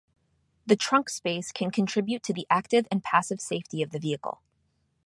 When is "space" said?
1.11-1.51